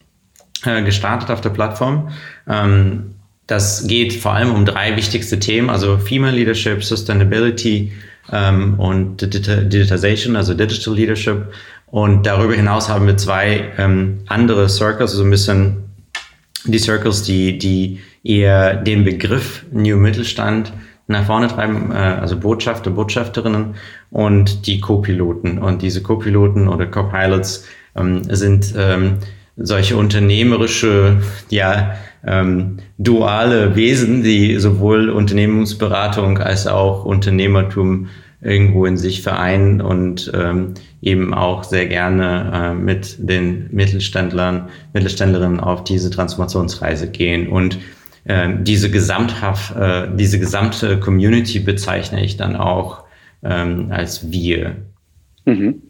äh, 0.63 0.81
gestartet 0.81 1.29
auf 1.29 1.41
der 1.41 1.49
Plattform. 1.49 2.07
Ähm, 2.47 3.15
das 3.45 3.85
geht 3.85 4.13
vor 4.13 4.31
allem 4.31 4.55
um 4.55 4.63
drei 4.63 4.95
wichtigste 4.95 5.39
Themen, 5.39 5.69
also 5.69 5.97
Female 5.97 6.33
Leadership, 6.33 6.85
Sustainability 6.85 7.91
ähm, 8.31 8.79
und 8.79 9.21
Digitization, 9.21 10.37
also 10.37 10.53
Digital 10.53 10.95
Leadership. 10.95 11.47
Und 11.87 12.25
darüber 12.25 12.53
hinaus 12.53 12.87
haben 12.87 13.07
wir 13.07 13.17
zwei 13.17 13.73
ähm, 13.77 14.21
andere 14.27 14.69
Circles, 14.69 15.11
also 15.11 15.23
ein 15.25 15.31
bisschen 15.31 15.83
die 16.63 16.79
Circles, 16.79 17.23
die, 17.23 17.57
die 17.57 17.99
eher 18.23 18.75
den 18.75 19.03
Begriff 19.03 19.65
New 19.69 19.97
Mittelstand 19.97 20.71
nach 21.13 21.25
vorne 21.25 21.47
treiben, 21.47 21.91
äh, 21.91 21.95
also 21.95 22.37
Botschafter, 22.37 22.91
Botschafterinnen 22.91 23.75
und 24.11 24.67
die 24.67 24.79
Co-Piloten. 24.81 25.57
Und 25.57 25.81
diese 25.81 26.03
Co-Piloten 26.03 26.67
oder 26.67 26.85
Co-Pilots 26.85 27.65
ähm, 27.95 28.23
sind 28.23 28.73
ähm, 28.77 29.19
solche 29.55 29.95
unternehmerische, 29.95 31.21
ja, 31.49 31.95
ähm, 32.25 32.77
duale 32.97 33.75
Wesen, 33.75 34.23
die 34.23 34.57
sowohl 34.57 35.09
Unternehmensberatung 35.09 36.37
als 36.37 36.67
auch 36.67 37.05
Unternehmertum 37.05 38.07
irgendwo 38.41 38.85
in 38.85 38.97
sich 38.97 39.21
vereinen 39.21 39.81
und 39.81 40.31
ähm, 40.33 40.73
eben 41.01 41.33
auch 41.33 41.63
sehr 41.63 41.87
gerne 41.87 42.51
äh, 42.53 42.73
mit 42.73 43.15
den 43.19 43.67
Mittelständlern, 43.71 44.69
Mittelständlerinnen 44.93 45.59
auf 45.59 45.83
diese 45.83 46.09
Transformationsreise 46.09 47.09
gehen. 47.09 47.47
Und 47.47 47.79
diese, 48.25 48.89
gesamthaft, 48.89 49.75
äh, 49.75 50.07
diese 50.15 50.39
gesamte 50.39 50.99
Community 50.99 51.59
bezeichne 51.59 52.23
ich 52.23 52.37
dann 52.37 52.55
auch 52.55 53.03
ähm, 53.43 53.87
als 53.91 54.31
wir. 54.31 54.77
Mhm. 55.45 55.81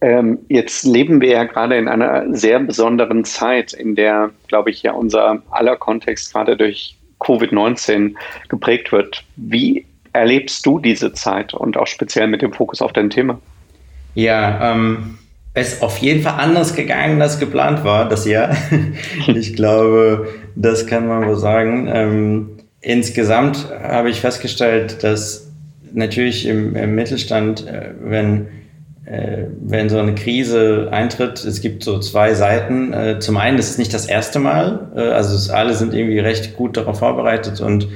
Ähm, 0.00 0.38
jetzt 0.48 0.84
leben 0.84 1.20
wir 1.20 1.30
ja 1.30 1.44
gerade 1.44 1.78
in 1.78 1.88
einer 1.88 2.34
sehr 2.34 2.60
besonderen 2.60 3.24
Zeit, 3.24 3.72
in 3.72 3.94
der, 3.94 4.30
glaube 4.48 4.70
ich, 4.70 4.82
ja 4.82 4.92
unser 4.92 5.42
aller 5.50 5.76
Kontext 5.76 6.32
gerade 6.32 6.56
durch 6.56 6.98
Covid-19 7.20 8.14
geprägt 8.48 8.92
wird. 8.92 9.24
Wie 9.36 9.86
erlebst 10.12 10.66
du 10.66 10.78
diese 10.78 11.12
Zeit 11.14 11.54
und 11.54 11.78
auch 11.78 11.86
speziell 11.86 12.26
mit 12.26 12.42
dem 12.42 12.52
Fokus 12.52 12.82
auf 12.82 12.92
dein 12.92 13.08
Thema? 13.08 13.40
Ja, 14.14 14.72
ähm, 14.72 15.18
ist 15.54 15.82
auf 15.82 15.98
jeden 15.98 16.22
Fall 16.22 16.34
anders 16.38 16.74
gegangen, 16.74 17.22
als 17.22 17.38
geplant 17.38 17.84
war, 17.84 18.08
das 18.08 18.26
Jahr. 18.26 18.56
ich 19.28 19.54
glaube, 19.54 20.28
das 20.56 20.86
kann 20.86 21.06
man 21.06 21.26
wohl 21.26 21.36
sagen. 21.36 21.88
Ähm, 21.92 22.50
insgesamt 22.80 23.68
habe 23.80 24.10
ich 24.10 24.20
festgestellt, 24.20 25.02
dass 25.02 25.48
natürlich 25.92 26.46
im, 26.46 26.74
im 26.74 26.94
Mittelstand, 26.94 27.66
äh, 27.66 27.90
wenn 28.00 28.48
äh, 29.04 29.44
wenn 29.60 29.90
so 29.90 29.98
eine 29.98 30.14
Krise 30.14 30.88
eintritt, 30.90 31.44
es 31.44 31.60
gibt 31.60 31.84
so 31.84 31.98
zwei 31.98 32.34
Seiten. 32.34 32.92
Äh, 32.92 33.18
zum 33.18 33.36
einen 33.36 33.58
ist 33.58 33.70
es 33.70 33.78
nicht 33.78 33.92
das 33.92 34.06
erste 34.06 34.38
Mal, 34.38 34.92
äh, 34.96 35.00
also 35.00 35.36
es, 35.36 35.50
alle 35.50 35.74
sind 35.74 35.92
irgendwie 35.92 36.20
recht 36.20 36.56
gut 36.56 36.76
darauf 36.76 37.00
vorbereitet 37.00 37.60
und 37.60 37.88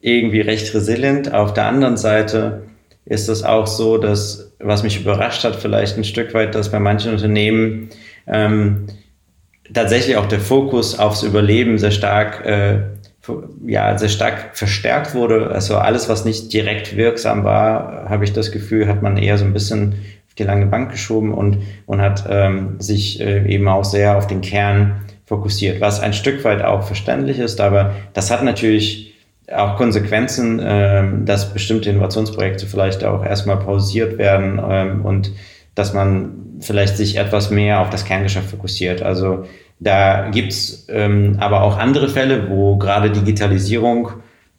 irgendwie 0.00 0.40
recht 0.40 0.72
resilient. 0.72 1.34
Auf 1.34 1.52
der 1.52 1.66
anderen 1.66 1.96
Seite 1.96 2.62
ist 3.04 3.28
es 3.28 3.42
auch 3.42 3.66
so, 3.66 3.98
dass, 3.98 4.52
was 4.58 4.82
mich 4.82 5.00
überrascht 5.00 5.44
hat, 5.44 5.56
vielleicht 5.56 5.96
ein 5.96 6.04
Stück 6.04 6.34
weit, 6.34 6.54
dass 6.54 6.70
bei 6.70 6.78
manchen 6.78 7.12
Unternehmen 7.12 7.90
ähm, 8.26 8.86
tatsächlich 9.72 10.16
auch 10.16 10.26
der 10.26 10.40
Fokus 10.40 10.98
aufs 10.98 11.22
Überleben 11.22 11.78
sehr 11.78 11.90
stark, 11.90 12.44
äh, 12.46 12.80
ja, 13.66 13.96
sehr 13.98 14.08
stark 14.08 14.56
verstärkt 14.56 15.14
wurde. 15.14 15.50
Also 15.50 15.76
alles, 15.76 16.08
was 16.08 16.24
nicht 16.24 16.52
direkt 16.52 16.96
wirksam 16.96 17.44
war, 17.44 18.06
habe 18.08 18.24
ich 18.24 18.32
das 18.32 18.52
Gefühl, 18.52 18.88
hat 18.88 19.02
man 19.02 19.16
eher 19.16 19.38
so 19.38 19.44
ein 19.44 19.52
bisschen 19.52 19.94
auf 20.28 20.34
die 20.34 20.44
lange 20.44 20.66
Bank 20.66 20.90
geschoben 20.90 21.34
und, 21.34 21.58
und 21.86 22.00
hat 22.00 22.24
ähm, 22.28 22.80
sich 22.80 23.20
äh, 23.20 23.46
eben 23.46 23.68
auch 23.68 23.84
sehr 23.84 24.16
auf 24.16 24.26
den 24.26 24.40
Kern 24.40 25.02
fokussiert, 25.26 25.80
was 25.80 26.00
ein 26.00 26.12
Stück 26.12 26.44
weit 26.44 26.62
auch 26.62 26.82
verständlich 26.82 27.38
ist, 27.38 27.60
aber 27.60 27.94
das 28.12 28.30
hat 28.30 28.42
natürlich 28.42 29.11
auch 29.50 29.76
Konsequenzen, 29.76 30.60
ähm, 30.62 31.24
dass 31.24 31.52
bestimmte 31.52 31.90
Innovationsprojekte 31.90 32.66
vielleicht 32.66 33.04
auch 33.04 33.24
erstmal 33.24 33.58
pausiert 33.58 34.18
werden 34.18 34.60
ähm, 34.62 35.04
und 35.04 35.32
dass 35.74 35.94
man 35.94 36.58
vielleicht 36.60 36.96
sich 36.96 37.16
etwas 37.16 37.50
mehr 37.50 37.80
auf 37.80 37.90
das 37.90 38.04
Kerngeschäft 38.04 38.50
fokussiert. 38.50 39.02
Also 39.02 39.44
da 39.80 40.30
gibt's 40.30 40.86
ähm, 40.88 41.36
aber 41.40 41.62
auch 41.62 41.76
andere 41.76 42.08
Fälle, 42.08 42.48
wo 42.50 42.76
gerade 42.76 43.10
Digitalisierung 43.10 44.10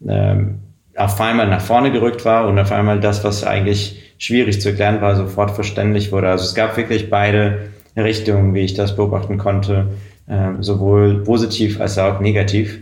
ähm, 0.05 0.59
auf 0.95 1.19
einmal 1.21 1.47
nach 1.47 1.61
vorne 1.61 1.91
gerückt 1.91 2.25
war 2.25 2.47
und 2.47 2.59
auf 2.59 2.71
einmal 2.71 2.99
das, 2.99 3.23
was 3.23 3.43
eigentlich 3.43 4.13
schwierig 4.17 4.61
zu 4.61 4.69
erklären 4.69 5.01
war, 5.01 5.15
sofort 5.15 5.51
verständlich 5.51 6.11
wurde. 6.11 6.29
Also 6.29 6.45
es 6.45 6.55
gab 6.55 6.77
wirklich 6.77 7.09
beide 7.09 7.69
Richtungen, 7.95 8.53
wie 8.53 8.61
ich 8.61 8.73
das 8.73 8.95
beobachten 8.95 9.37
konnte, 9.37 9.87
äh, 10.27 10.51
sowohl 10.59 11.23
positiv 11.23 11.79
als 11.79 11.97
auch 11.97 12.19
negativ. 12.19 12.79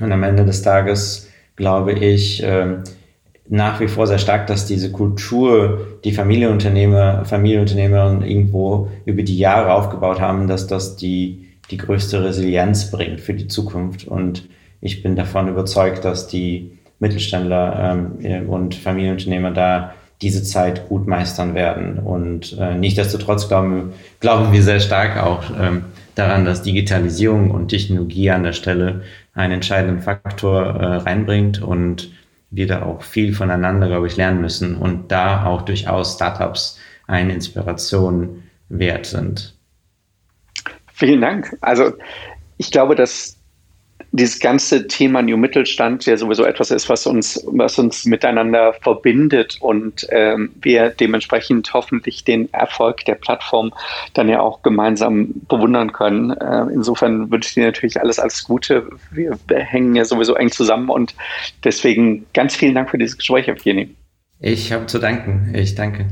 Und 0.00 0.12
am 0.12 0.22
Ende 0.22 0.44
des 0.44 0.62
Tages 0.62 1.25
glaube 1.56 1.92
ich 1.92 2.42
äh, 2.42 2.78
nach 3.48 3.80
wie 3.80 3.88
vor 3.88 4.06
sehr 4.06 4.18
stark, 4.18 4.46
dass 4.46 4.66
diese 4.66 4.90
Kultur, 4.90 5.98
die 6.04 6.12
Familienunternehmer, 6.12 7.24
Familienunternehmer 7.24 8.24
irgendwo 8.24 8.90
über 9.04 9.22
die 9.22 9.38
Jahre 9.38 9.72
aufgebaut 9.72 10.20
haben, 10.20 10.48
dass 10.48 10.66
das 10.66 10.96
die, 10.96 11.48
die 11.70 11.76
größte 11.76 12.24
Resilienz 12.24 12.90
bringt 12.90 13.20
für 13.20 13.34
die 13.34 13.46
Zukunft. 13.46 14.06
Und 14.06 14.48
ich 14.80 15.02
bin 15.02 15.16
davon 15.16 15.48
überzeugt, 15.48 16.04
dass 16.04 16.26
die 16.26 16.72
Mittelständler 16.98 18.10
ähm, 18.22 18.48
und 18.48 18.74
Familienunternehmer 18.74 19.50
da 19.52 19.92
diese 20.22 20.42
Zeit 20.42 20.88
gut 20.88 21.06
meistern 21.06 21.54
werden. 21.54 21.98
Und 21.98 22.56
äh, 22.58 22.74
nichtsdestotrotz 22.74 23.48
glauben, 23.48 23.92
glauben 24.20 24.52
wir 24.52 24.62
sehr 24.62 24.80
stark 24.80 25.22
auch 25.22 25.42
ähm, 25.60 25.84
daran, 26.16 26.44
dass 26.44 26.62
Digitalisierung 26.62 27.52
und 27.52 27.68
Technologie 27.68 28.30
an 28.30 28.42
der 28.42 28.52
Stelle 28.52 29.04
einen 29.34 29.54
entscheidenden 29.54 30.00
Faktor 30.00 30.62
äh, 30.64 30.96
reinbringt 30.96 31.62
und 31.62 32.10
wir 32.50 32.66
da 32.66 32.82
auch 32.82 33.02
viel 33.02 33.34
voneinander, 33.34 33.86
glaube 33.86 34.06
ich, 34.06 34.16
lernen 34.16 34.40
müssen 34.40 34.76
und 34.76 35.12
da 35.12 35.44
auch 35.44 35.62
durchaus 35.62 36.14
Startups 36.14 36.80
eine 37.06 37.32
Inspiration 37.32 38.42
wert 38.68 39.06
sind. 39.06 39.54
Vielen 40.92 41.20
Dank. 41.20 41.56
Also 41.60 41.92
ich 42.56 42.70
glaube, 42.70 42.94
dass 42.94 43.35
dieses 44.12 44.40
ganze 44.40 44.86
Thema 44.86 45.22
New 45.22 45.36
Mittelstand 45.36 46.06
ja 46.06 46.16
sowieso 46.16 46.44
etwas 46.44 46.70
ist, 46.70 46.88
was 46.88 47.06
uns, 47.06 47.44
was 47.48 47.78
uns 47.78 48.06
miteinander 48.06 48.72
verbindet 48.82 49.58
und 49.60 50.06
ähm, 50.10 50.52
wir 50.62 50.90
dementsprechend 50.90 51.72
hoffentlich 51.74 52.24
den 52.24 52.52
Erfolg 52.52 53.04
der 53.04 53.16
Plattform 53.16 53.72
dann 54.14 54.28
ja 54.28 54.40
auch 54.40 54.62
gemeinsam 54.62 55.34
bewundern 55.48 55.92
können. 55.92 56.30
Äh, 56.30 56.66
insofern 56.72 57.30
wünsche 57.30 57.48
ich 57.48 57.54
dir 57.54 57.66
natürlich 57.66 58.00
alles, 58.00 58.18
alles 58.18 58.44
Gute. 58.44 58.88
Wir, 59.10 59.36
hängen 59.48 59.94
ja 59.94 60.04
sowieso 60.04 60.34
eng 60.34 60.50
zusammen 60.50 60.88
und 60.88 61.14
deswegen 61.64 62.26
ganz 62.32 62.56
vielen 62.56 62.74
Dank 62.74 62.90
für 62.90 62.98
dieses 62.98 63.18
Gespräch, 63.18 63.48
Evgeny. 63.48 63.94
Ich 64.40 64.72
habe 64.72 64.86
zu 64.86 64.98
danken. 64.98 65.52
Ich 65.54 65.74
danke. 65.74 66.08